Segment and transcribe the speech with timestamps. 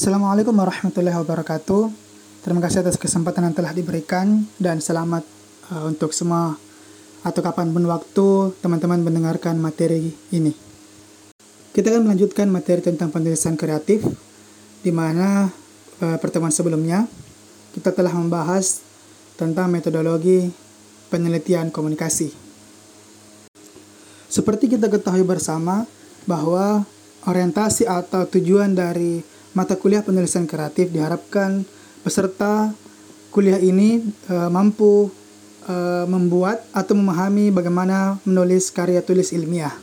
[0.00, 1.92] Assalamualaikum warahmatullahi wabarakatuh.
[2.40, 5.28] Terima kasih atas kesempatan yang telah diberikan dan selamat
[5.68, 6.56] uh, untuk semua
[7.20, 10.56] atau kapan pun waktu teman-teman mendengarkan materi ini.
[11.76, 14.00] Kita akan melanjutkan materi tentang penulisan kreatif,
[14.80, 15.52] di mana
[16.00, 17.04] uh, pertemuan sebelumnya
[17.76, 18.80] kita telah membahas
[19.36, 20.48] tentang metodologi
[21.12, 22.32] penelitian komunikasi.
[24.32, 25.84] Seperti kita ketahui bersama
[26.24, 26.88] bahwa
[27.28, 31.66] orientasi atau tujuan dari mata kuliah penulisan kreatif diharapkan
[32.06, 32.70] peserta
[33.34, 35.10] kuliah ini e, mampu
[35.66, 35.74] e,
[36.06, 39.74] membuat atau memahami bagaimana menulis karya tulis ilmiah.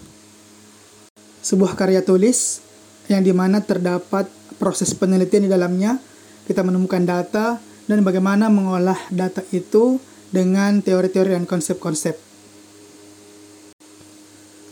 [1.43, 2.59] Sebuah karya tulis
[3.07, 4.27] yang di mana terdapat
[4.59, 5.95] proses penelitian di dalamnya,
[6.43, 12.20] kita menemukan data dan bagaimana mengolah data itu dengan teori-teori dan konsep-konsep.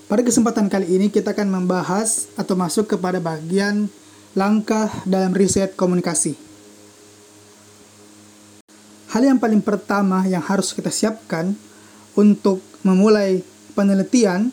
[0.06, 3.90] Pada kesempatan kali ini kita akan membahas atau masuk kepada bagian
[4.36, 6.36] langkah dalam riset komunikasi.
[9.16, 11.56] Hal yang paling pertama yang harus kita siapkan
[12.20, 13.40] untuk memulai
[13.72, 14.52] penelitian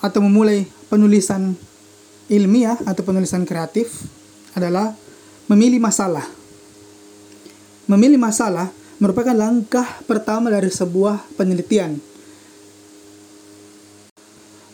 [0.00, 1.52] atau memulai penulisan
[2.32, 4.08] ilmiah atau penulisan kreatif
[4.56, 4.96] adalah
[5.52, 6.24] memilih masalah.
[7.84, 12.00] Memilih masalah merupakan langkah pertama dari sebuah penelitian.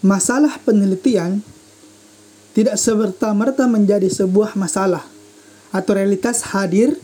[0.07, 1.43] Masalah penelitian
[2.57, 5.05] tidak serta-merta menjadi sebuah masalah
[5.77, 6.97] atau realitas hadir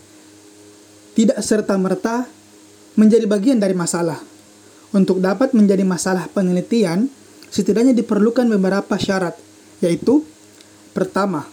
[1.12, 2.25] tidak serta-merta
[2.97, 4.17] menjadi bagian dari masalah.
[4.97, 7.08] Untuk dapat menjadi masalah penelitian,
[7.53, 9.36] setidaknya diperlukan beberapa syarat,
[9.84, 10.25] yaitu
[10.97, 11.45] pertama,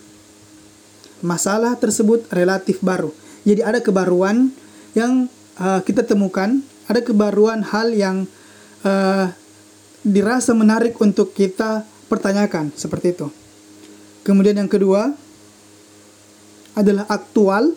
[1.19, 3.11] masalah tersebut relatif baru.
[3.43, 4.51] Jadi ada kebaruan
[4.95, 5.27] yang
[5.59, 8.27] uh, kita temukan, ada kebaruan hal yang
[8.83, 9.31] uh,
[10.03, 13.27] dirasa menarik untuk kita pertanyakan seperti itu.
[14.29, 15.09] Kemudian yang kedua
[16.77, 17.73] adalah aktual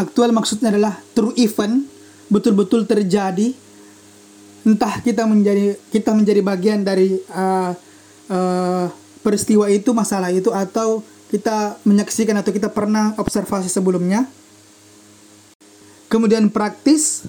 [0.00, 1.84] Aktual maksudnya adalah true event,
[2.32, 3.52] betul-betul terjadi.
[4.64, 7.76] Entah kita menjadi kita menjadi bagian dari uh,
[8.32, 8.88] uh,
[9.20, 14.24] peristiwa itu, masalah itu, atau kita menyaksikan atau kita pernah observasi sebelumnya.
[16.08, 17.28] Kemudian praktis,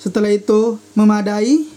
[0.00, 1.68] setelah itu memadai,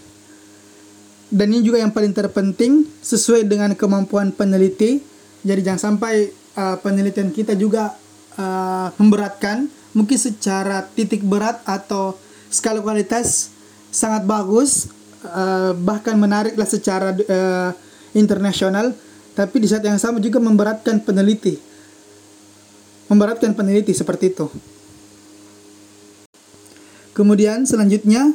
[1.26, 5.02] dan ini juga yang paling terpenting sesuai dengan kemampuan peneliti.
[5.42, 7.94] Jadi jangan sampai uh, penelitian kita juga
[8.38, 9.66] uh, memberatkan.
[9.96, 12.14] Mungkin secara titik berat atau
[12.52, 13.50] skala kualitas
[13.90, 14.92] sangat bagus
[15.24, 17.70] uh, bahkan menariklah secara uh,
[18.14, 18.94] internasional.
[19.34, 21.58] Tapi di saat yang sama juga memberatkan peneliti.
[23.10, 24.46] Memberatkan peneliti seperti itu.
[27.16, 28.32] Kemudian selanjutnya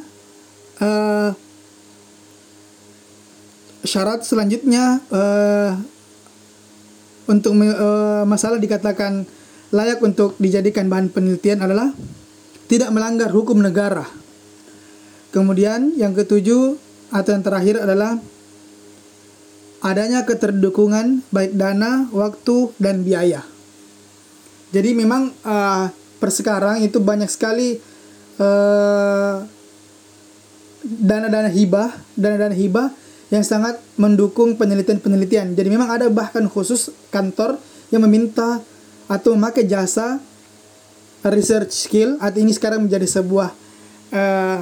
[0.82, 1.30] uh,
[3.82, 5.74] syarat selanjutnya uh,
[7.26, 9.26] untuk uh, masalah dikatakan
[9.74, 11.90] layak untuk dijadikan bahan penelitian adalah
[12.70, 14.06] tidak melanggar hukum negara.
[15.32, 16.76] Kemudian yang ketujuh
[17.08, 18.20] atau yang terakhir adalah
[19.82, 23.42] adanya keterdukungan baik dana, waktu, dan biaya.
[24.72, 25.90] Jadi memang uh,
[26.20, 27.76] per sekarang itu banyak sekali
[28.40, 29.42] uh,
[30.84, 32.88] dana-dana hibah, dana-dana hibah
[33.32, 35.56] yang sangat mendukung penelitian-penelitian.
[35.56, 37.56] Jadi memang ada bahkan khusus kantor
[37.88, 38.60] yang meminta
[39.08, 40.20] atau memakai jasa
[41.24, 43.48] research skill atau ini sekarang menjadi sebuah
[44.12, 44.58] uh,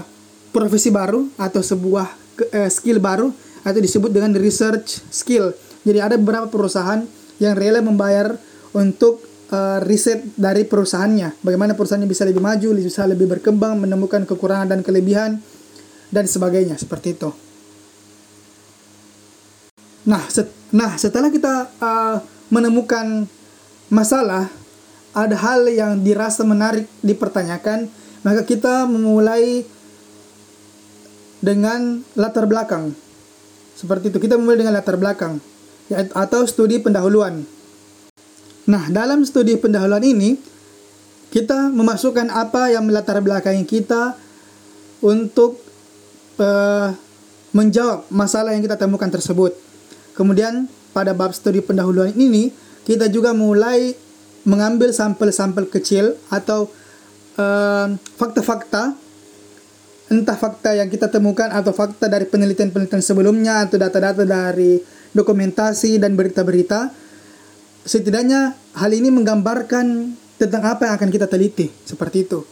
[0.55, 2.07] profesi baru atau sebuah
[2.55, 3.35] uh, skill baru
[3.67, 5.51] atau disebut dengan research skill.
[5.83, 7.03] Jadi ada beberapa perusahaan
[7.43, 8.39] yang rela membayar
[8.71, 9.19] untuk
[9.51, 11.43] uh, riset dari perusahaannya.
[11.43, 15.43] Bagaimana perusahaannya bisa lebih maju, bisa lebih berkembang, menemukan kekurangan dan kelebihan
[16.15, 17.50] dan sebagainya seperti itu.
[20.09, 22.17] Nah, set, nah setelah kita uh,
[22.49, 23.29] menemukan
[23.93, 24.49] masalah,
[25.11, 27.91] ada hal yang dirasa menarik dipertanyakan,
[28.23, 29.67] maka kita memulai
[31.43, 32.95] dengan latar belakang.
[33.77, 35.41] Seperti itu, kita memulai dengan latar belakang
[35.89, 37.45] ya, atau studi pendahuluan.
[38.69, 40.37] Nah, dalam studi pendahuluan ini,
[41.31, 44.15] kita memasukkan apa yang melatar belakangi kita
[45.01, 45.59] untuk
[46.39, 46.91] uh,
[47.51, 49.70] menjawab masalah yang kita temukan tersebut.
[50.21, 52.53] Kemudian pada bab studi pendahuluan ini
[52.85, 53.97] kita juga mulai
[54.45, 56.69] mengambil sampel-sampel kecil atau
[57.41, 58.93] eh, fakta-fakta.
[58.93, 59.09] Uh,
[60.11, 64.83] entah fakta yang kita temukan atau fakta dari penelitian-penelitian sebelumnya atau data-data dari
[65.15, 66.91] dokumentasi dan berita-berita.
[67.87, 69.87] Setidaknya hal ini menggambarkan
[70.37, 72.43] tentang apa yang akan kita teliti seperti itu.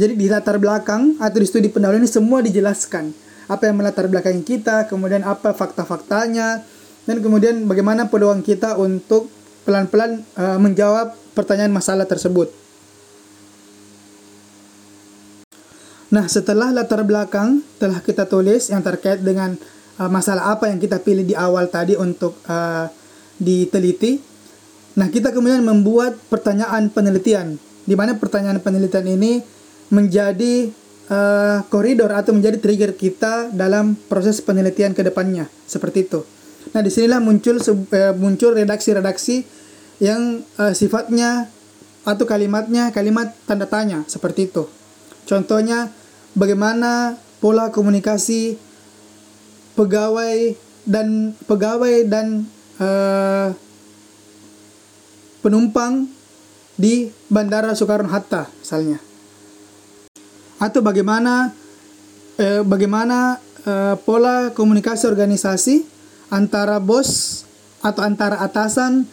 [0.00, 3.12] Jadi di latar belakang atau di studi pendahuluan ini semua dijelaskan.
[3.52, 6.64] Apa yang melatar belakang kita kemudian apa fakta-faktanya
[7.04, 9.28] dan kemudian bagaimana peluang kita untuk
[9.64, 12.52] pelan-pelan uh, menjawab pertanyaan masalah tersebut.
[16.14, 19.58] Nah, setelah latar belakang telah kita tulis yang terkait dengan
[19.98, 22.86] uh, masalah apa yang kita pilih di awal tadi untuk uh,
[23.34, 24.22] diteliti.
[24.94, 29.42] Nah, kita kemudian membuat pertanyaan penelitian, di mana pertanyaan penelitian ini
[29.90, 30.70] menjadi
[31.10, 36.22] uh, koridor atau menjadi trigger kita dalam proses penelitian ke depannya, seperti itu.
[36.74, 39.46] Nah, di sinilah muncul uh, muncul redaksi-redaksi
[40.02, 41.46] yang uh, sifatnya
[42.02, 44.66] atau kalimatnya kalimat tanda tanya seperti itu.
[45.24, 45.88] Contohnya
[46.34, 48.58] bagaimana pola komunikasi
[49.78, 52.44] pegawai dan pegawai dan
[52.82, 53.54] uh,
[55.40, 56.10] penumpang
[56.74, 58.98] di Bandara Soekarno Hatta misalnya
[60.58, 61.54] atau bagaimana
[62.40, 65.93] uh, bagaimana uh, pola komunikasi organisasi
[66.32, 67.42] antara bos
[67.84, 69.04] atau antara atasan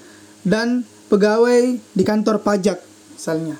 [0.47, 2.79] dan pegawai di kantor pajak
[3.15, 3.59] misalnya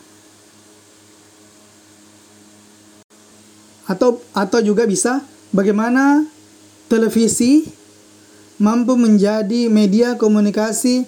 [3.92, 5.20] atau atau juga bisa
[5.52, 6.24] bagaimana
[6.88, 7.68] televisi
[8.56, 11.04] mampu menjadi media komunikasi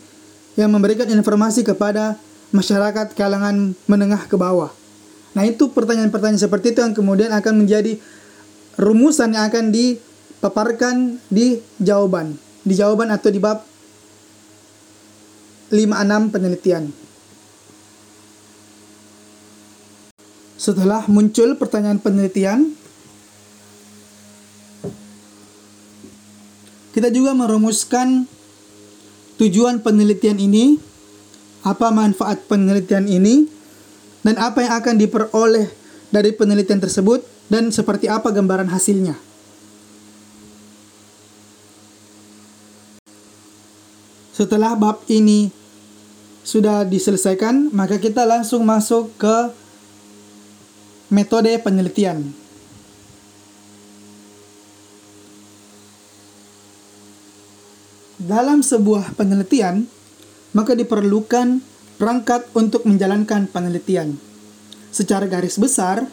[0.60, 2.19] yang memberikan informasi kepada
[2.54, 4.69] masyarakat kalangan menengah ke bawah.
[5.34, 7.98] Nah, itu pertanyaan-pertanyaan seperti itu yang kemudian akan menjadi
[8.78, 9.74] rumusan yang akan
[10.44, 12.36] dipaparkan di jawaban,
[12.68, 13.63] di jawaban atau di bab
[15.72, 16.92] 56 penelitian.
[20.60, 22.75] Setelah muncul pertanyaan penelitian,
[26.92, 28.28] kita juga merumuskan
[29.39, 30.75] tujuan penelitian ini,
[31.63, 33.48] apa manfaat penelitian ini,
[34.28, 35.72] dan apa yang akan diperoleh
[36.12, 39.31] dari penelitian tersebut, dan seperti apa gambaran hasilnya.
[44.34, 45.54] Setelah bab ini
[46.42, 49.64] sudah diselesaikan, maka kita langsung masuk ke
[51.14, 52.34] Metode penelitian
[58.24, 59.84] Dalam sebuah penelitian,
[60.56, 61.60] maka diperlukan
[62.00, 64.16] perangkat untuk menjalankan penelitian.
[64.96, 66.08] Secara garis besar,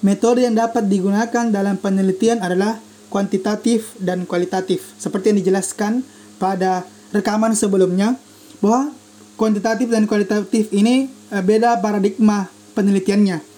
[0.00, 2.80] metode yang dapat digunakan dalam penelitian adalah
[3.12, 4.96] kuantitatif dan kualitatif.
[4.96, 6.00] Seperti yang dijelaskan
[6.40, 8.16] pada rekaman sebelumnya,
[8.62, 8.92] bahwa
[9.38, 13.48] kuantitatif dan kualitatif ini eh, beda paradigma penelitiannya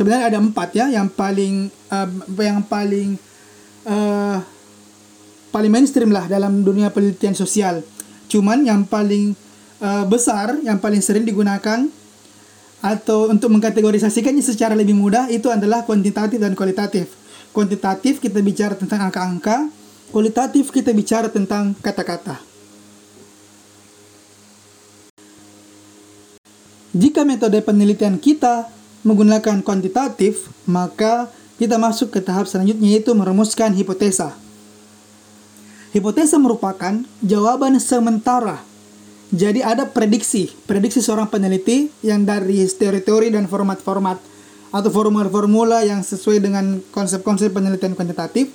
[0.00, 2.08] sebenarnya ada empat ya yang paling uh,
[2.40, 3.20] yang paling
[3.84, 4.38] uh,
[5.50, 7.82] paling mainstream lah dalam dunia penelitian sosial.
[8.30, 9.34] Cuman yang paling
[9.82, 11.84] uh, besar, yang paling sering digunakan
[12.80, 17.12] atau untuk mengkategorisasikannya secara lebih mudah itu adalah kuantitatif dan kualitatif.
[17.52, 19.68] Kuantitatif kita bicara tentang angka-angka,
[20.14, 22.49] kualitatif kita bicara tentang kata-kata.
[26.90, 28.66] Jika metode penelitian kita
[29.06, 34.34] menggunakan kuantitatif, maka kita masuk ke tahap selanjutnya yaitu merumuskan hipotesa.
[35.94, 38.58] Hipotesa merupakan jawaban sementara.
[39.30, 44.18] Jadi ada prediksi, prediksi seorang peneliti yang dari teori-teori dan format-format
[44.74, 48.50] atau formula-formula yang sesuai dengan konsep-konsep penelitian kuantitatif.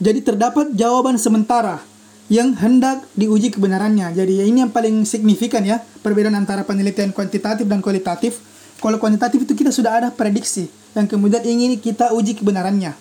[0.00, 1.91] Jadi terdapat jawaban sementara
[2.32, 4.16] yang hendak diuji kebenarannya.
[4.16, 8.40] Jadi ini yang paling signifikan ya perbedaan antara penelitian kuantitatif dan kualitatif.
[8.80, 12.96] Kalau kuantitatif itu kita sudah ada prediksi yang kemudian ingin kita uji kebenarannya.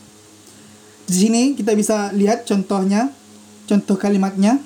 [1.07, 3.07] Di sini kita bisa lihat contohnya,
[3.71, 4.59] contoh kalimatnya.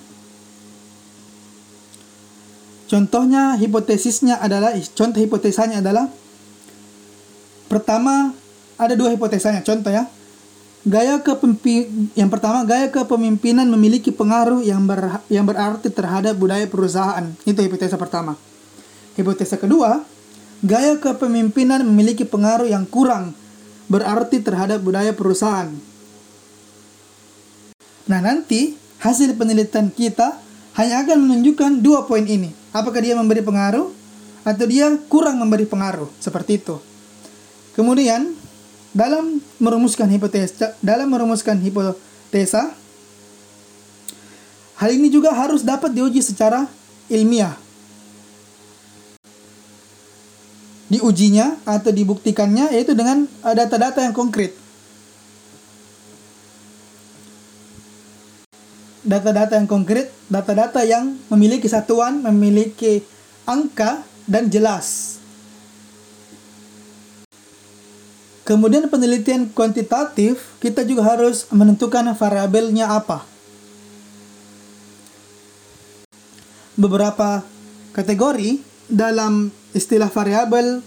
[2.90, 6.10] Contohnya hipotesisnya adalah contoh hipotesanya adalah
[7.70, 8.34] pertama
[8.82, 9.62] ada dua hipotesanya.
[9.62, 10.10] Contoh ya,
[10.86, 17.26] Gaya kepemimpinan yang pertama gaya kepemimpinan memiliki pengaruh yang ber, yang berarti terhadap budaya perusahaan.
[17.42, 18.38] Itu hipotesa pertama.
[19.18, 20.06] Hipotesa kedua,
[20.62, 23.34] gaya kepemimpinan memiliki pengaruh yang kurang
[23.90, 25.74] berarti terhadap budaya perusahaan.
[28.06, 30.38] Nah, nanti hasil penelitian kita
[30.78, 32.54] hanya akan menunjukkan dua poin ini.
[32.70, 33.90] Apakah dia memberi pengaruh
[34.46, 36.78] atau dia kurang memberi pengaruh, seperti itu.
[37.74, 38.38] Kemudian,
[38.96, 42.72] dalam merumuskan hipotesa dalam merumuskan hipotesa
[44.80, 46.64] hal ini juga harus dapat diuji secara
[47.12, 47.60] ilmiah.
[50.88, 54.56] Diujinya atau dibuktikannya yaitu dengan eh, data-data yang konkret.
[59.06, 63.04] Data-data yang konkret data-data yang memiliki satuan memiliki
[63.46, 65.15] angka dan jelas
[68.46, 73.26] Kemudian penelitian kuantitatif, kita juga harus menentukan variabelnya apa.
[76.78, 77.42] Beberapa
[77.98, 80.86] kategori dalam istilah variabel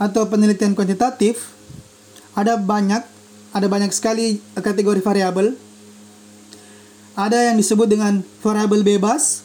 [0.00, 1.52] atau penelitian kuantitatif
[2.32, 3.04] ada banyak,
[3.52, 5.52] ada banyak sekali kategori variabel.
[7.18, 9.42] Ada yang disebut dengan variabel bebas,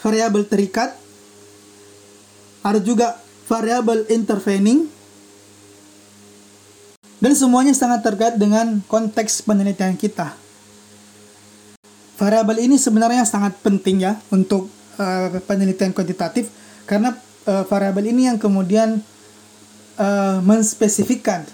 [0.00, 0.94] variabel terikat,
[2.64, 3.18] ada juga
[3.50, 4.86] variabel intervening,
[7.24, 10.36] dan semuanya sangat terkait dengan konteks penelitian kita.
[12.20, 14.68] Variabel ini sebenarnya sangat penting ya untuk
[15.00, 16.52] uh, penelitian kuantitatif
[16.84, 17.16] karena
[17.48, 19.00] uh, variabel ini yang kemudian
[19.96, 21.48] uh, menspesifikkan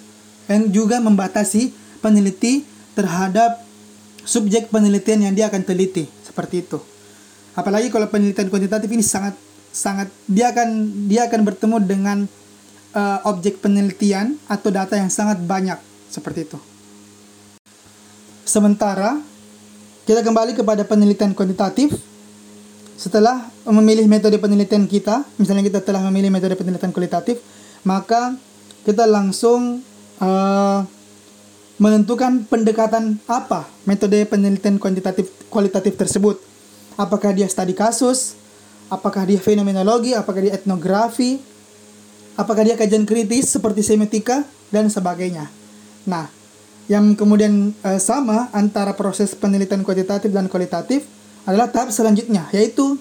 [0.50, 1.70] dan juga membatasi
[2.02, 2.66] peneliti
[2.98, 3.62] terhadap
[4.26, 6.82] subjek penelitian yang dia akan teliti seperti itu.
[7.54, 9.38] Apalagi kalau penelitian kuantitatif ini sangat
[9.70, 10.68] sangat dia akan
[11.06, 12.18] dia akan bertemu dengan
[12.94, 15.78] uh, objek penelitian atau data yang sangat banyak
[16.10, 16.58] seperti itu.
[18.46, 19.18] Sementara
[20.08, 21.94] kita kembali kepada penelitian kuantitatif
[23.00, 27.40] setelah memilih metode penelitian kita, misalnya kita telah memilih metode penelitian kualitatif,
[27.80, 28.36] maka
[28.84, 29.80] kita langsung
[30.20, 30.84] uh,
[31.80, 36.36] menentukan pendekatan apa metode penelitian kuantitatif kualitatif tersebut.
[37.00, 38.36] Apakah dia studi kasus,
[38.92, 41.40] apakah dia fenomenologi, apakah dia etnografi,
[42.38, 45.50] apakah dia kajian kritis seperti semiotika dan sebagainya.
[46.06, 46.30] Nah,
[46.90, 51.06] yang kemudian uh, sama antara proses penelitian kuantitatif dan kualitatif
[51.46, 52.98] adalah tahap selanjutnya, yaitu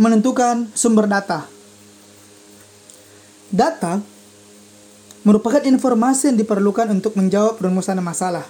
[0.00, 1.46] menentukan sumber data.
[3.50, 4.02] Data
[5.26, 8.46] merupakan informasi yang diperlukan untuk menjawab perumusan masalah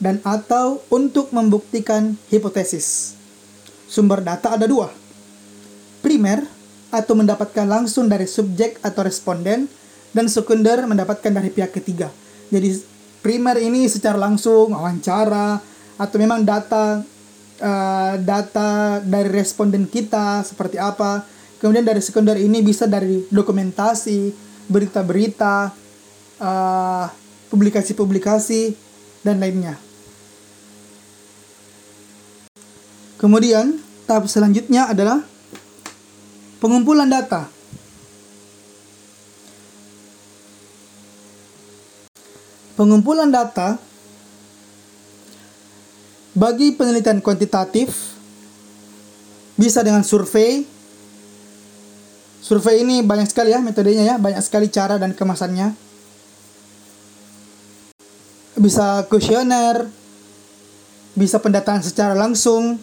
[0.00, 3.14] dan atau untuk membuktikan hipotesis.
[3.86, 4.88] Sumber data ada dua.
[6.00, 6.48] Primer
[6.90, 9.70] atau mendapatkan langsung dari subjek atau responden
[10.10, 12.10] dan sekunder mendapatkan dari pihak ketiga.
[12.50, 12.82] Jadi
[13.22, 15.62] primer ini secara langsung wawancara
[15.94, 17.02] atau memang data
[17.62, 21.22] uh, data dari responden kita seperti apa.
[21.60, 24.32] Kemudian dari sekunder ini bisa dari dokumentasi,
[24.66, 25.68] berita-berita,
[26.40, 27.06] uh,
[27.52, 28.72] publikasi-publikasi
[29.20, 29.76] dan lainnya.
[33.20, 33.76] Kemudian
[34.08, 35.20] tahap selanjutnya adalah
[36.60, 37.48] Pengumpulan data.
[42.76, 43.80] Pengumpulan data
[46.36, 48.16] bagi penelitian kuantitatif
[49.56, 50.64] bisa dengan survei.
[52.40, 55.76] Survei ini banyak sekali ya metodenya ya, banyak sekali cara dan kemasannya.
[58.60, 59.88] Bisa kuesioner,
[61.16, 62.80] bisa pendataan secara langsung.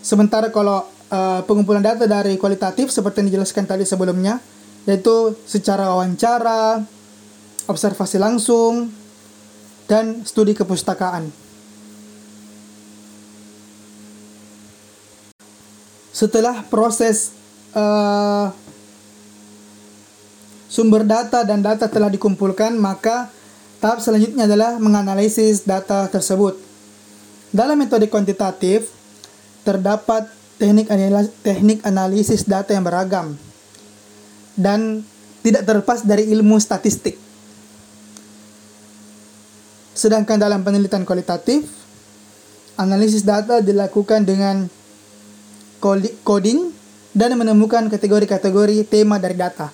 [0.00, 4.38] Sementara kalau uh, pengumpulan data dari kualitatif seperti yang dijelaskan tadi sebelumnya,
[4.88, 6.80] yaitu secara wawancara,
[7.66, 8.88] observasi langsung,
[9.90, 11.28] dan studi kepustakaan.
[16.14, 17.34] Setelah proses
[17.74, 18.52] uh,
[20.70, 23.32] sumber data dan data telah dikumpulkan, maka
[23.82, 26.60] tahap selanjutnya adalah menganalisis data tersebut.
[27.50, 28.92] Dalam metode kuantitatif,
[29.66, 33.32] terdapat teknik analisis, teknik analisis data yang beragam
[34.60, 35.00] dan
[35.40, 37.16] tidak terlepas dari ilmu statistik.
[39.96, 41.64] Sedangkan dalam penelitian kualitatif,
[42.76, 44.68] analisis data dilakukan dengan
[46.24, 46.76] coding
[47.16, 49.72] dan menemukan kategori-kategori tema dari data.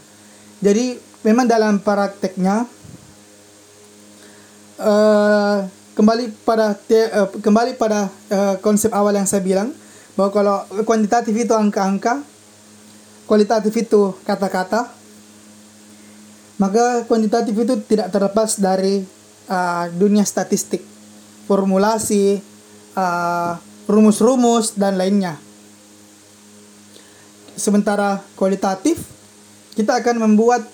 [0.62, 2.62] Jadi memang dalam prakteknya
[4.78, 5.66] uh,
[5.98, 9.74] kembali pada te, uh, kembali pada uh, konsep awal yang saya bilang
[10.16, 10.56] bahwa kalau
[10.88, 12.24] kuantitatif itu angka-angka,
[13.28, 14.88] kualitatif itu kata-kata,
[16.56, 19.04] maka kuantitatif itu tidak terlepas dari
[19.52, 20.80] uh, dunia statistik,
[21.44, 22.40] formulasi,
[22.96, 25.36] uh, rumus-rumus dan lainnya.
[27.56, 29.04] Sementara kualitatif
[29.76, 30.64] kita akan membuat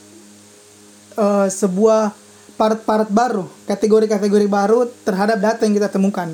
[1.19, 2.15] uh, sebuah
[2.55, 6.31] part-part baru, kategori-kategori baru terhadap data yang kita temukan.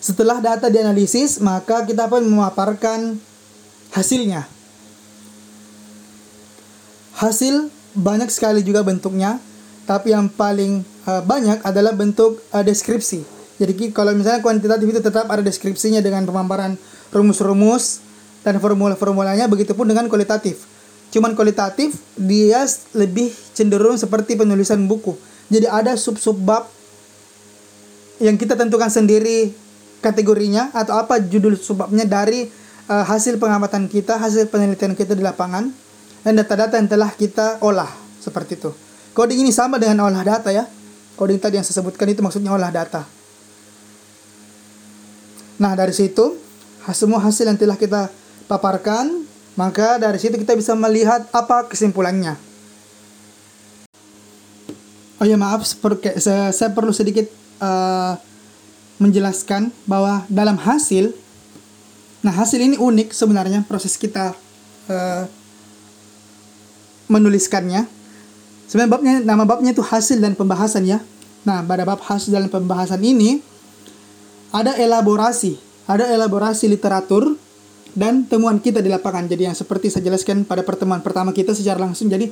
[0.00, 3.20] Setelah data dianalisis, maka kita pun memaparkan
[3.92, 4.48] hasilnya.
[7.20, 9.36] Hasil banyak sekali juga bentuknya,
[9.84, 13.20] tapi yang paling uh, banyak adalah bentuk uh, deskripsi.
[13.60, 16.80] Jadi kalau misalnya kuantitatif itu tetap ada deskripsinya dengan pemaparan
[17.12, 18.00] rumus-rumus
[18.40, 20.64] dan formula-formulanya, begitupun dengan kualitatif.
[21.12, 22.64] Cuman kualitatif dia
[22.96, 25.12] lebih cenderung seperti penulisan buku.
[25.52, 26.64] Jadi ada sub-sub bab
[28.16, 29.52] yang kita tentukan sendiri
[30.00, 32.48] kategorinya atau apa judul subbabnya dari
[32.88, 35.70] uh, hasil pengamatan kita, hasil penelitian kita di lapangan
[36.24, 37.88] dan data-data yang telah kita olah
[38.20, 38.72] seperti itu.
[39.14, 40.64] Coding ini sama dengan olah data ya.
[41.14, 43.04] Coding tadi yang saya sebutkan itu maksudnya olah data.
[45.60, 46.40] Nah, dari situ
[46.96, 48.08] semua hasil yang telah kita
[48.48, 52.34] paparkan, maka dari situ kita bisa melihat apa kesimpulannya.
[55.20, 55.68] Oh ya maaf,
[56.16, 57.28] saya, saya perlu sedikit
[57.60, 58.16] uh,
[59.00, 61.16] menjelaskan bahwa dalam hasil,
[62.20, 64.36] nah hasil ini unik sebenarnya proses kita
[64.92, 65.24] uh,
[67.08, 67.88] menuliskannya.
[68.68, 71.02] Sebenarnya babnya nama babnya itu hasil dan pembahasan ya.
[71.42, 73.40] Nah pada bab hasil dan pembahasan ini
[74.52, 77.34] ada elaborasi, ada elaborasi literatur
[77.96, 79.26] dan temuan kita di lapangan.
[79.26, 82.06] Jadi yang seperti saya jelaskan pada pertemuan pertama kita secara langsung.
[82.06, 82.30] Jadi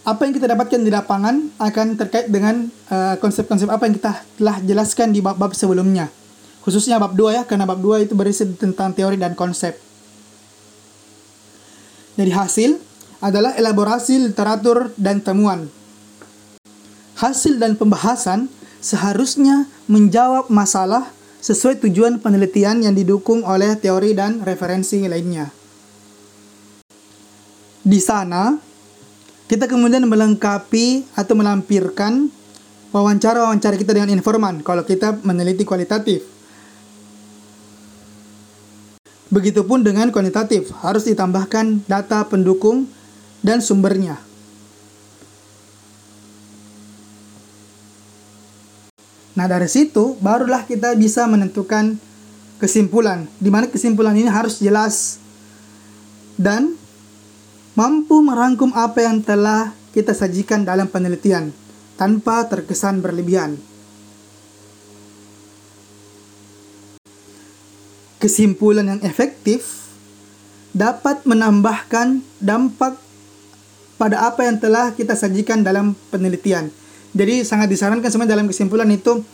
[0.00, 4.12] apa yang kita dapatkan di lapangan akan terkait dengan eh, konsep-konsep uh, apa yang kita
[4.40, 6.08] telah jelaskan di bab-bab sebelumnya.
[6.64, 9.76] Khususnya bab 2 ya, karena bab 2 itu berisi tentang teori dan konsep.
[12.16, 12.70] Jadi hasil
[13.20, 15.68] adalah elaborasi literatur dan temuan.
[17.16, 18.48] Hasil dan pembahasan
[18.80, 25.48] seharusnya menjawab masalah sesuai tujuan penelitian yang didukung oleh teori dan referensi lainnya.
[27.80, 28.60] Di sana,
[29.50, 32.30] kita kemudian melengkapi atau melampirkan
[32.94, 36.22] wawancara-wawancara kita dengan informan kalau kita meneliti kualitatif.
[39.26, 42.86] Begitupun dengan kuantitatif, harus ditambahkan data pendukung
[43.42, 44.22] dan sumbernya.
[49.34, 51.98] Nah, dari situ barulah kita bisa menentukan
[52.62, 55.18] kesimpulan, di mana kesimpulan ini harus jelas
[56.38, 56.79] dan
[57.80, 61.48] mampu merangkum apa yang telah kita sajikan dalam penelitian
[61.96, 63.56] tanpa terkesan berlebihan.
[68.20, 69.88] Kesimpulan yang efektif
[70.76, 73.00] dapat menambahkan dampak
[73.96, 76.68] pada apa yang telah kita sajikan dalam penelitian.
[77.16, 79.24] Jadi sangat disarankan sebenarnya dalam kesimpulan itu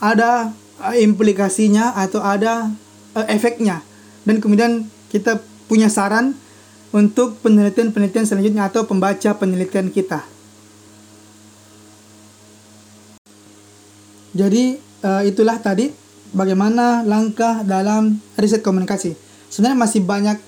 [0.00, 0.48] ada
[0.88, 2.72] eh, implikasinya atau ada
[3.14, 3.84] uh, efeknya
[4.24, 6.34] dan kemudian kita punya saran
[6.92, 10.20] untuk penelitian-penelitian selanjutnya atau pembaca penelitian kita.
[14.32, 15.92] Jadi uh, itulah tadi
[16.32, 19.12] bagaimana langkah dalam riset komunikasi.
[19.52, 20.38] Sebenarnya masih banyak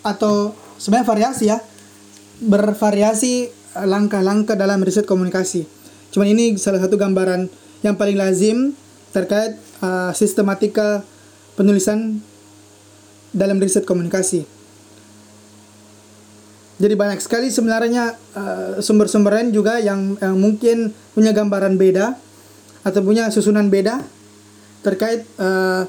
[0.00, 1.60] atau sebenarnya variasi ya.
[2.42, 5.68] Bervariasi eh, langkah-langkah dalam riset komunikasi.
[6.10, 7.46] Cuman ini salah satu gambaran
[7.84, 8.72] yang paling lazim
[9.12, 11.04] terkait uh, sistematika
[11.54, 12.24] penulisan
[13.36, 14.61] dalam riset komunikasi.
[16.82, 22.18] Jadi banyak sekali sebenarnya uh, sumber-sumber lain juga yang, yang mungkin punya gambaran beda
[22.82, 24.02] atau punya susunan beda
[24.82, 25.86] terkait sumber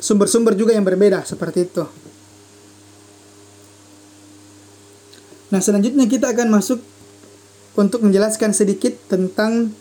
[0.00, 1.84] sumber-sumber juga yang berbeda seperti itu.
[5.52, 6.80] Nah, selanjutnya kita akan masuk
[7.76, 9.72] untuk menjelaskan sedikit tentang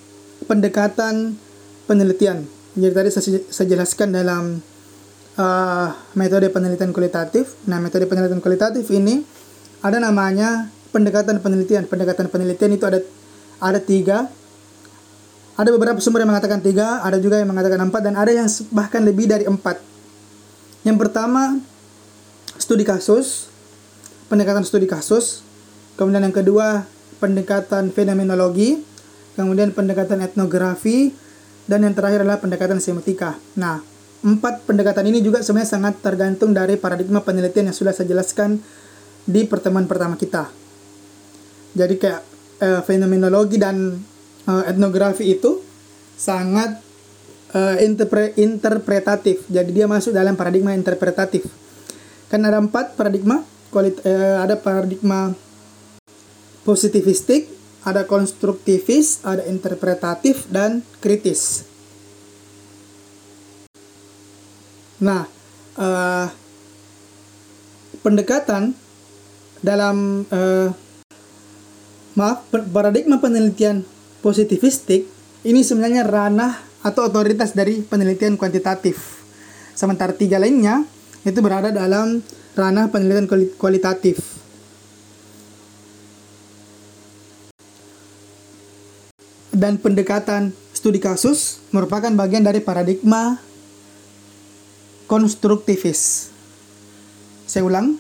[0.51, 1.39] pendekatan
[1.87, 2.43] penelitian.
[2.75, 3.09] Jadi tadi
[3.47, 4.43] saya jelaskan dalam
[5.37, 7.55] uh, metode penelitian kualitatif.
[7.69, 9.23] Nah, metode penelitian kualitatif ini
[9.85, 11.85] ada namanya pendekatan penelitian.
[11.85, 12.99] Pendekatan penelitian itu ada
[13.61, 14.27] ada tiga.
[15.57, 19.01] Ada beberapa sumber yang mengatakan tiga, ada juga yang mengatakan empat, dan ada yang bahkan
[19.01, 19.81] lebih dari empat.
[20.85, 21.57] Yang pertama,
[22.61, 23.49] studi kasus,
[24.29, 25.41] pendekatan studi kasus.
[25.97, 26.85] Kemudian yang kedua,
[27.17, 28.85] pendekatan fenomenologi.
[29.33, 31.09] Kemudian pendekatan etnografi.
[31.65, 33.41] Dan yang terakhir adalah pendekatan semiotika.
[33.57, 33.81] Nah,
[34.27, 38.59] empat pendekatan ini juga sebenarnya sangat tergantung dari paradigma penelitian yang sudah saya jelaskan
[39.23, 40.51] di pertemuan pertama kita.
[41.77, 42.21] Jadi kayak
[42.63, 43.95] uh, fenomenologi dan
[44.47, 45.63] uh, etnografi itu
[46.17, 46.79] sangat
[47.53, 49.45] uh, interpre interpretatif.
[49.51, 51.45] Jadi dia masuk dalam paradigma interpretatif.
[52.31, 55.35] Kan ada empat paradigma, kualit uh, ada paradigma
[56.63, 57.47] positivistik,
[57.83, 61.66] ada konstruktivis, ada interpretatif dan kritis.
[64.97, 65.29] Nah,
[65.77, 66.27] uh,
[68.01, 68.73] pendekatan
[69.61, 70.69] dalam uh,
[72.17, 73.85] maaf paradigma penelitian
[74.25, 75.05] positivistik
[75.45, 79.21] ini sebenarnya ranah atau otoritas dari penelitian kuantitatif.
[79.77, 80.81] Sementara tiga lainnya
[81.21, 82.25] itu berada dalam
[82.57, 83.29] ranah penelitian
[83.61, 84.17] kualitatif.
[89.53, 93.41] Dan pendekatan studi kasus merupakan bagian dari paradigma
[95.07, 96.29] konstruktivis.
[97.47, 97.95] Saya ulang.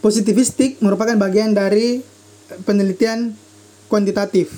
[0.00, 2.04] Positivistik merupakan bagian dari
[2.68, 3.32] penelitian
[3.88, 4.52] kuantitatif.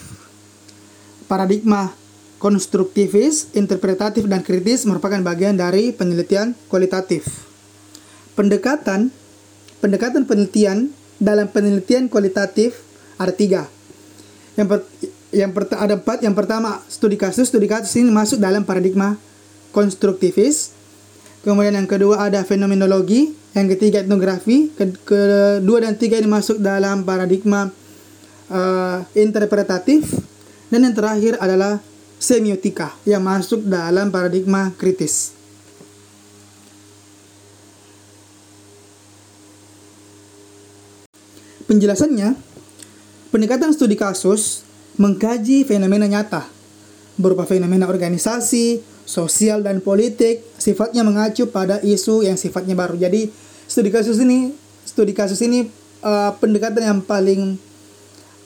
[1.31, 1.94] Paradigma
[2.38, 7.46] konstruktivis, interpretatif, dan kritis merupakan bagian dari penelitian kualitatif.
[8.38, 9.11] Pendekatan
[9.81, 12.85] pendekatan penelitian dalam penelitian kualitatif
[13.16, 13.64] ada tiga.
[14.57, 14.79] Yang, per,
[15.33, 16.18] yang per, ada empat.
[16.20, 17.49] Yang pertama studi kasus.
[17.49, 19.16] Studi kasus ini masuk dalam paradigma
[19.72, 20.76] konstruktivis.
[21.47, 24.75] Kemudian yang kedua ada fenomenologi, yang ketiga etnografi,
[25.07, 27.71] kedua dan tiga ini masuk dalam paradigma
[28.51, 30.11] uh, interpretatif,
[30.75, 31.79] dan yang terakhir adalah
[32.19, 35.39] semiotika yang masuk dalam paradigma kritis.
[41.71, 42.35] Penjelasannya,
[43.31, 44.67] pendekatan studi kasus
[44.99, 46.43] mengkaji fenomena nyata
[47.15, 52.99] berupa fenomena organisasi, sosial dan politik, sifatnya mengacu pada isu yang sifatnya baru.
[52.99, 53.31] Jadi,
[53.71, 54.51] studi kasus ini,
[54.83, 55.71] studi kasus ini
[56.03, 57.55] uh, pendekatan yang paling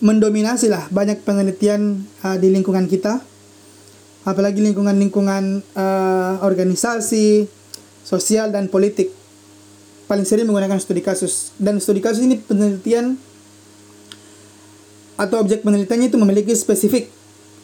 [0.04, 3.24] mendominasi lah banyak penelitian uh, di lingkungan kita.
[4.28, 7.48] Apalagi lingkungan-lingkungan uh, organisasi
[8.04, 9.16] sosial dan politik.
[10.04, 11.56] Paling sering menggunakan studi kasus.
[11.56, 13.16] Dan studi kasus ini penelitian
[15.16, 17.08] atau objek penelitiannya itu memiliki spesifik.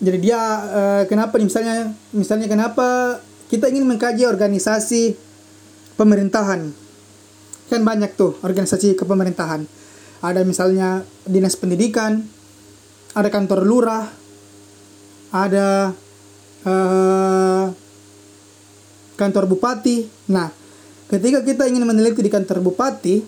[0.01, 1.37] Jadi dia uh, kenapa?
[1.41, 5.15] Misalnya misalnya kenapa kita ingin mengkaji organisasi
[5.95, 6.71] pemerintahan
[7.67, 9.67] kan banyak tuh organisasi kepemerintahan
[10.25, 12.25] ada misalnya dinas pendidikan,
[13.13, 14.09] ada kantor lurah,
[15.33, 15.93] ada
[16.65, 17.65] uh,
[19.15, 20.09] kantor bupati.
[20.33, 20.49] Nah,
[21.13, 23.21] ketika kita ingin meneliti di kantor bupati,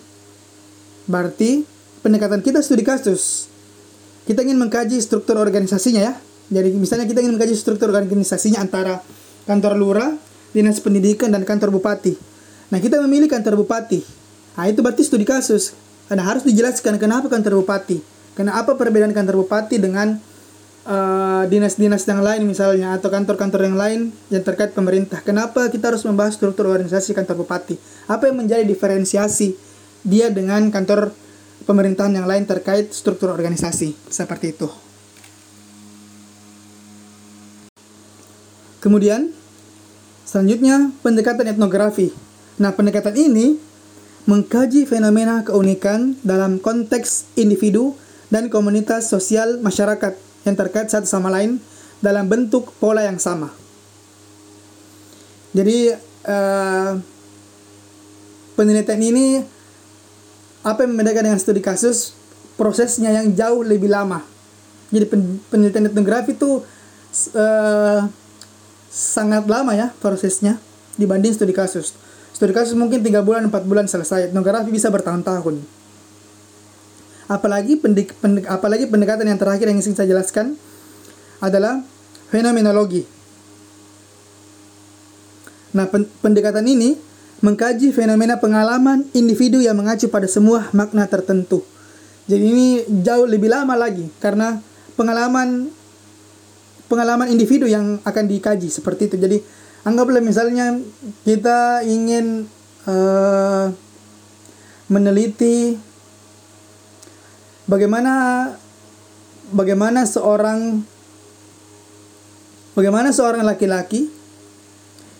[1.05, 1.65] berarti
[2.01, 3.49] pendekatan kita studi kasus.
[4.25, 6.13] Kita ingin mengkaji struktur organisasinya ya.
[6.49, 9.01] Jadi misalnya kita ingin mengkaji struktur organisasinya antara
[9.49, 10.13] kantor lurah,
[10.53, 12.13] dinas pendidikan dan kantor bupati.
[12.69, 14.05] Nah, kita memilih kantor bupati.
[14.53, 15.73] Nah, itu berarti studi kasus.
[16.05, 17.97] Karena harus dijelaskan kenapa kantor bupati.
[18.37, 20.21] Kenapa perbedaan kantor bupati dengan
[20.85, 25.21] eh, dinas-dinas uh, yang lain misalnya atau kantor-kantor yang lain yang terkait pemerintah.
[25.25, 27.77] Kenapa kita harus membahas struktur organisasi kantor bupati?
[28.05, 29.53] Apa yang menjadi diferensiasi
[30.05, 31.13] dia dengan kantor
[31.67, 34.69] pemerintahan yang lain terkait struktur organisasi seperti itu.
[38.79, 39.35] Kemudian
[40.29, 42.13] selanjutnya pendekatan etnografi.
[42.61, 43.57] Nah, pendekatan ini
[44.29, 47.97] mengkaji fenomena keunikan dalam konteks individu
[48.29, 50.13] dan komunitas sosial masyarakat
[50.45, 51.57] yang terkait satu sama lain
[51.97, 53.49] dalam bentuk pola yang sama.
[55.49, 55.97] Jadi
[56.29, 56.91] uh,
[58.53, 59.25] penelitian ini
[60.61, 62.13] apa yang membedakan dengan studi kasus
[62.53, 64.21] prosesnya yang jauh lebih lama.
[64.93, 65.09] Jadi
[65.49, 66.61] penelitian etnografi itu
[67.33, 68.05] uh,
[68.89, 70.57] sangat lama ya prosesnya
[70.97, 71.95] dibanding studi kasus.
[72.35, 74.33] Studi kasus mungkin 3 bulan, 4 bulan selesai.
[74.33, 75.61] Etnografi bisa bertahun-tahun.
[77.29, 80.57] Apalagi pendik, pendik, apalagi pendekatan yang terakhir yang ingin saya jelaskan
[81.37, 81.85] adalah
[82.33, 83.05] fenomenologi.
[85.77, 85.85] Nah,
[86.25, 86.97] pendekatan ini
[87.45, 91.61] mengkaji fenomena pengalaman individu yang mengacu pada semua makna tertentu.
[92.25, 92.67] Jadi ini
[93.05, 94.61] jauh lebih lama lagi karena
[94.97, 95.69] pengalaman
[96.89, 99.15] pengalaman individu yang akan dikaji seperti itu.
[99.21, 99.37] Jadi
[99.85, 100.75] anggaplah misalnya
[101.23, 102.49] kita ingin
[102.89, 103.71] uh,
[104.89, 105.77] meneliti
[107.69, 108.13] bagaimana
[109.53, 110.81] bagaimana seorang
[112.73, 114.09] bagaimana seorang laki-laki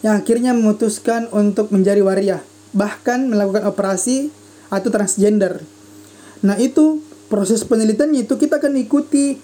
[0.02, 2.40] yang akhirnya memutuskan untuk menjadi waria
[2.74, 4.30] bahkan melakukan operasi
[4.70, 5.66] atau transgender.
[6.46, 9.42] Nah, itu proses penelitiannya itu kita akan ikuti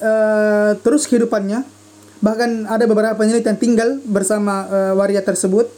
[0.00, 1.80] uh, terus kehidupannya
[2.20, 5.72] Bahkan ada beberapa penelitian tinggal bersama uh, waria tersebut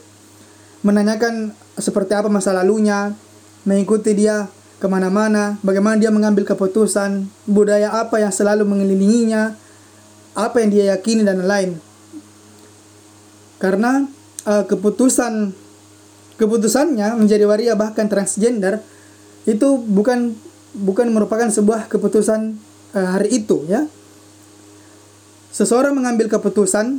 [0.83, 3.15] menanyakan seperti apa masa lalunya,
[3.63, 4.51] mengikuti dia
[4.83, 9.55] ke mana-mana, bagaimana dia mengambil keputusan, budaya apa yang selalu mengelilinginya,
[10.35, 11.79] apa yang dia yakini dan lain.
[13.63, 14.03] Karena
[14.43, 15.55] uh, keputusan
[16.35, 18.83] keputusannya menjadi waria bahkan transgender
[19.47, 20.35] itu bukan
[20.75, 22.59] bukan merupakan sebuah keputusan
[22.91, 23.87] uh, hari itu ya
[25.53, 26.97] seseorang mengambil keputusan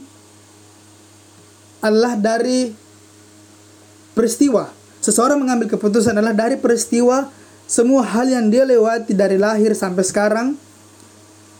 [1.82, 2.72] adalah dari
[4.14, 4.70] peristiwa.
[5.04, 7.28] Seseorang mengambil keputusan adalah dari peristiwa
[7.68, 10.56] semua hal yang dia lewati dari lahir sampai sekarang,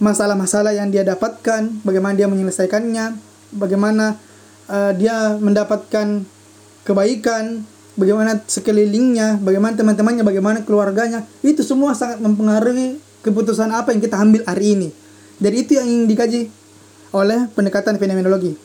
[0.01, 3.17] masalah-masalah yang dia dapatkan, bagaimana dia menyelesaikannya,
[3.53, 4.17] bagaimana
[4.69, 6.25] uh, dia mendapatkan
[6.85, 7.65] kebaikan,
[7.97, 14.45] bagaimana sekelilingnya, bagaimana teman-temannya, bagaimana keluarganya, itu semua sangat mempengaruhi keputusan apa yang kita ambil
[14.45, 14.89] hari ini.
[15.41, 16.41] Jadi itu yang ingin dikaji
[17.15, 18.59] oleh pendekatan fenomenologi.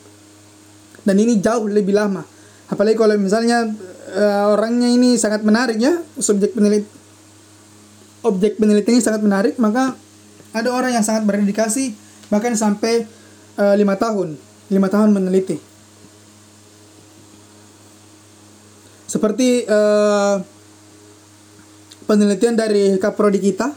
[1.06, 2.26] Dan ini jauh lebih lama.
[2.68, 3.70] Apalagi kalau misalnya
[4.14, 6.84] uh, orangnya ini sangat menarik ya, subjek penelit
[8.20, 9.96] objek penelitiannya sangat menarik, maka
[10.52, 11.96] ada orang yang sangat berdedikasi
[12.28, 13.08] bahkan sampai
[13.56, 14.36] uh, lima tahun,
[14.68, 15.56] lima tahun meneliti.
[19.10, 20.38] Seperti uh,
[22.06, 23.74] penelitian dari kaprodi kita,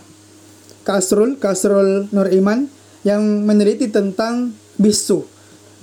[0.85, 2.69] Kasrul, Kasrul Nur Iman,
[3.01, 5.25] yang meneliti tentang bisu.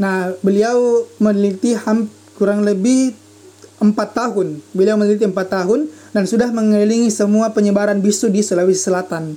[0.01, 2.09] Nah, beliau meneliti ham,
[2.41, 3.13] kurang lebih
[3.81, 4.61] empat tahun.
[4.73, 9.37] Beliau meneliti empat tahun dan sudah mengelilingi semua penyebaran bisu di Sulawesi Selatan.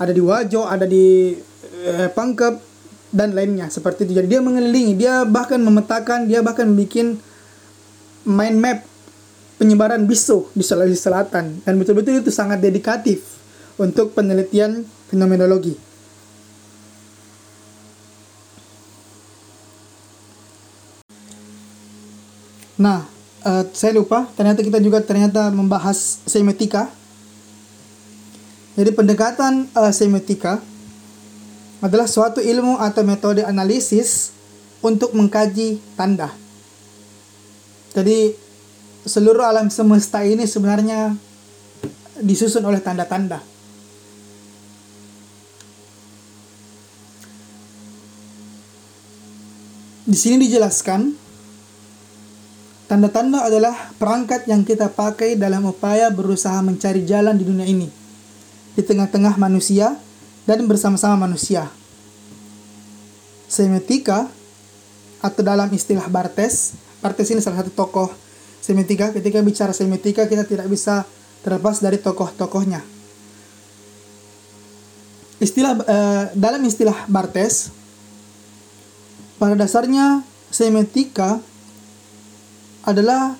[0.00, 1.36] Ada di Wajo, ada di
[1.84, 2.54] eh, Pangkep
[3.12, 4.16] dan lainnya seperti itu.
[4.16, 7.20] Jadi dia mengelilingi, dia bahkan memetakan, dia bahkan bikin
[8.24, 8.78] mind map
[9.60, 13.20] penyebaran bisu di Sulawesi Selatan dan betul-betul itu sangat dedikatif
[13.76, 15.89] untuk penelitian fenomenologi.
[22.80, 23.04] Nah,
[23.44, 26.88] uh, saya lupa, ternyata kita juga ternyata membahas semiotika.
[28.72, 30.64] Jadi pendekatan uh, semiotika
[31.84, 34.32] adalah suatu ilmu atau metode analisis
[34.80, 36.32] untuk mengkaji tanda.
[37.92, 38.32] Jadi
[39.04, 41.12] seluruh alam semesta ini sebenarnya
[42.24, 43.44] disusun oleh tanda-tanda.
[50.08, 51.19] Di sini dijelaskan
[52.90, 57.86] tanda-tanda adalah perangkat yang kita pakai dalam upaya berusaha mencari jalan di dunia ini
[58.74, 59.94] di tengah-tengah manusia
[60.42, 61.70] dan bersama-sama manusia.
[63.46, 64.26] Semiotika
[65.22, 68.10] atau dalam istilah Bartes, Bartes ini salah satu tokoh
[68.58, 69.14] semiotika.
[69.14, 71.06] Ketika bicara semiotika kita tidak bisa
[71.46, 72.82] terlepas dari tokoh-tokohnya.
[75.38, 77.70] Istilah uh, dalam istilah Bartes
[79.38, 81.38] pada dasarnya semiotika
[82.84, 83.36] adalah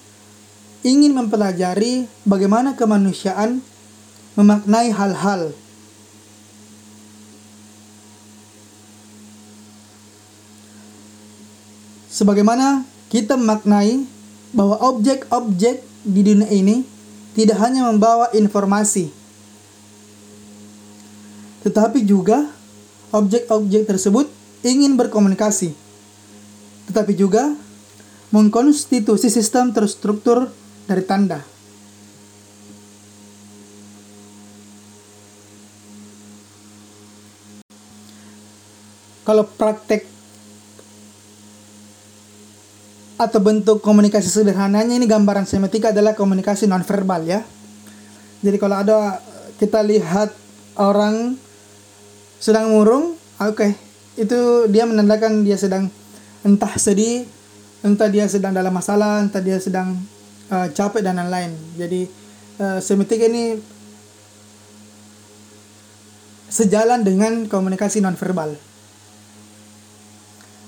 [0.85, 3.61] ingin mempelajari bagaimana kemanusiaan
[4.37, 5.53] memaknai hal-hal.
[12.11, 14.05] Sebagaimana kita memaknai
[14.53, 16.83] bahwa objek-objek di dunia ini
[17.37, 19.13] tidak hanya membawa informasi
[21.61, 22.49] tetapi juga
[23.13, 24.27] objek-objek tersebut
[24.65, 25.77] ingin berkomunikasi
[26.91, 27.53] tetapi juga
[28.31, 30.51] mengkonstitusi sistem terstruktur
[30.87, 31.43] dari tanda.
[39.27, 40.11] Kalau praktek
[43.21, 47.45] atau bentuk komunikasi sederhananya ini gambaran semiotika adalah komunikasi nonverbal ya.
[48.41, 49.21] Jadi kalau ada
[49.61, 50.33] kita lihat
[50.81, 51.37] orang
[52.41, 53.71] sedang murung, oke, okay,
[54.17, 55.93] itu dia menandakan dia sedang
[56.41, 57.29] entah sedih,
[57.81, 59.97] entah dia sedang dalam masalah, entah dia sedang
[60.53, 61.53] uh, capek dan lain-lain.
[61.81, 62.05] Jadi
[62.61, 63.57] uh, semiotika ini
[66.51, 68.59] sejalan dengan komunikasi nonverbal.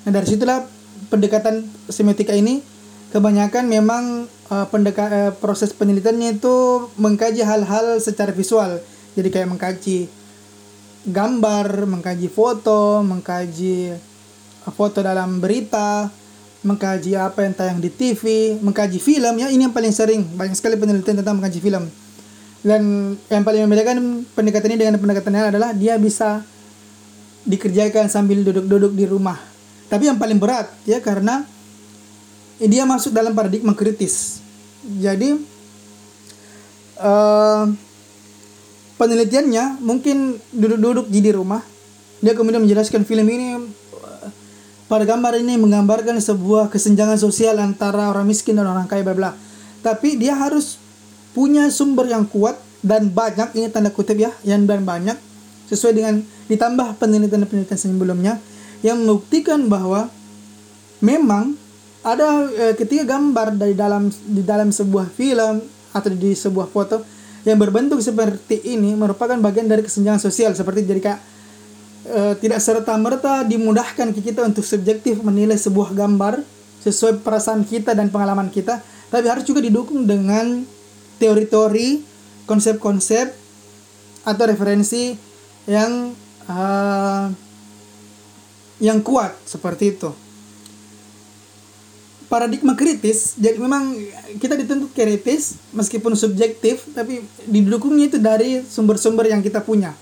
[0.02, 0.64] Nah dari situlah
[1.10, 2.62] pendekatan semiotika ini
[3.12, 4.04] kebanyakan memang
[4.48, 8.80] uh, pendeka uh, proses penelitiannya itu mengkaji hal-hal secara visual.
[9.12, 10.08] Jadi kayak mengkaji
[11.04, 13.92] gambar, mengkaji foto, mengkaji
[14.72, 16.08] foto dalam berita,
[16.62, 20.78] mengkaji apa yang tayang di TV, mengkaji film ya ini yang paling sering banyak sekali
[20.78, 21.90] penelitian tentang mengkaji film.
[22.62, 26.46] Dan yang paling membedakan pendekatan ini dengan pendekatan lain adalah dia bisa
[27.42, 29.34] dikerjakan sambil duduk-duduk di rumah.
[29.90, 31.42] Tapi yang paling berat ya karena
[32.62, 34.38] dia masuk dalam paradigma kritis.
[34.86, 35.34] Jadi
[37.02, 37.66] uh,
[39.02, 41.66] penelitiannya mungkin duduk-duduk di rumah.
[42.22, 43.58] Dia kemudian menjelaskan film ini
[44.92, 49.32] pada gambar ini menggambarkan sebuah kesenjangan sosial antara orang miskin dan orang kaya bla.
[49.80, 50.76] Tapi dia harus
[51.32, 55.16] punya sumber yang kuat dan banyak ini tanda kutip ya, yang dan banyak
[55.72, 58.36] sesuai dengan ditambah penelitian-penelitian sebelumnya
[58.84, 60.12] yang membuktikan bahwa
[61.00, 61.56] memang
[62.04, 65.64] ada e, ketika gambar dari dalam di dalam sebuah film
[65.96, 67.00] atau di sebuah foto
[67.48, 71.20] yang berbentuk seperti ini merupakan bagian dari kesenjangan sosial seperti jadi kayak
[72.06, 76.42] e, tidak serta merta dimudahkan kita untuk subjektif menilai sebuah gambar
[76.82, 80.66] sesuai perasaan kita dan pengalaman kita, tapi harus juga didukung dengan
[81.22, 82.02] teori-teori,
[82.50, 83.30] konsep-konsep
[84.26, 85.14] atau referensi
[85.70, 86.10] yang
[86.50, 87.30] uh,
[88.82, 90.10] yang kuat seperti itu.
[92.26, 93.94] Paradigma kritis, jadi memang
[94.40, 99.94] kita dituntut kritis meskipun subjektif, tapi didukungnya itu dari sumber-sumber yang kita punya.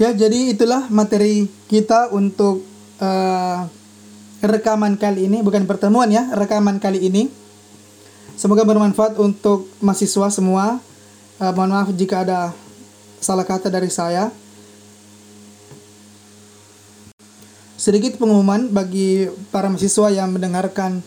[0.00, 2.64] Ya, jadi itulah materi kita untuk
[3.04, 3.68] uh,
[4.40, 7.28] rekaman kali ini, bukan pertemuan ya, rekaman kali ini.
[8.32, 10.80] Semoga bermanfaat untuk mahasiswa semua.
[11.36, 12.56] Uh, mohon maaf jika ada
[13.20, 14.32] salah kata dari saya.
[17.76, 21.04] Sedikit pengumuman bagi para mahasiswa yang mendengarkan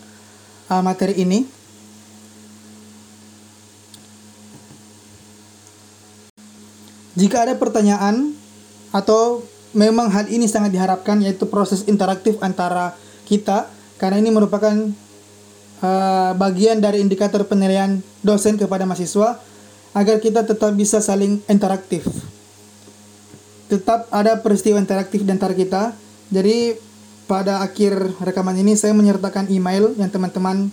[0.70, 1.42] uh, materi ini.
[7.18, 8.43] Jika ada pertanyaan
[8.94, 9.42] atau
[9.74, 12.94] memang hal ini sangat diharapkan yaitu proses interaktif antara
[13.26, 13.66] kita
[13.98, 14.70] karena ini merupakan
[15.82, 19.42] uh, bagian dari indikator penilaian dosen kepada mahasiswa
[19.94, 22.06] agar kita tetap bisa saling interaktif.
[23.66, 25.94] Tetap ada peristiwa interaktif di antara kita.
[26.30, 26.78] Jadi
[27.24, 30.70] pada akhir rekaman ini saya menyertakan email yang teman-teman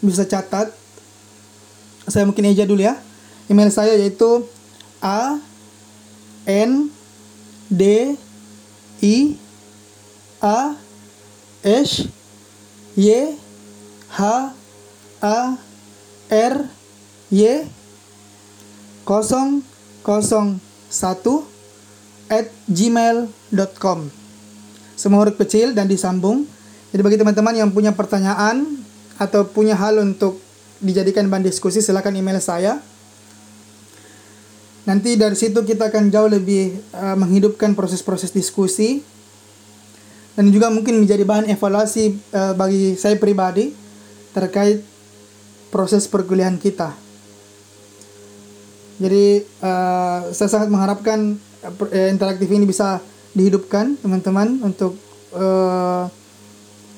[0.00, 0.72] bisa catat.
[2.08, 2.98] Saya mungkin aja dulu ya.
[3.46, 4.48] Email saya yaitu
[5.04, 5.38] a
[6.48, 6.90] n
[7.72, 8.12] d
[9.00, 9.16] i
[10.44, 10.76] a
[11.64, 12.04] s
[12.92, 13.08] y
[14.12, 14.20] h
[15.24, 15.38] a
[16.28, 16.54] r
[17.32, 17.64] y.
[19.02, 19.50] 001
[22.30, 24.22] at gmail.com
[25.02, 26.46] semua huruf kecil dan disambung.
[26.94, 28.62] Jadi bagi teman-teman yang punya pertanyaan
[29.18, 30.38] atau punya hal untuk
[30.78, 32.78] dijadikan bahan diskusi silahkan email saya
[34.82, 38.98] Nanti dari situ kita akan jauh lebih uh, menghidupkan proses-proses diskusi
[40.34, 43.70] dan juga mungkin menjadi bahan evaluasi uh, bagi saya pribadi
[44.34, 44.82] terkait
[45.70, 46.90] proses perkuliahan kita.
[48.98, 52.98] Jadi uh, saya sangat mengharapkan uh, interaktif ini bisa
[53.38, 54.98] dihidupkan teman-teman untuk
[55.30, 56.10] uh,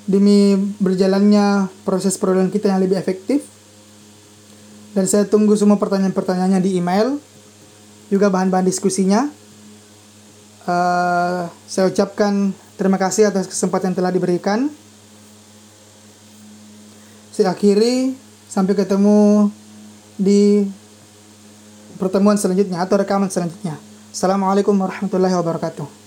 [0.08, 3.44] demi berjalannya proses perkuliahan kita yang lebih efektif.
[4.94, 7.18] Dan saya tunggu semua pertanyaan-pertanyaannya di email
[8.08, 9.28] juga bahan-bahan diskusinya.
[10.64, 14.72] Uh, saya ucapkan terima kasih atas kesempatan yang telah diberikan.
[17.34, 18.14] Saya akhiri
[18.48, 19.50] sampai ketemu
[20.14, 20.64] di
[21.98, 23.74] pertemuan selanjutnya atau rekaman selanjutnya.
[24.14, 26.03] Assalamualaikum warahmatullahi wabarakatuh.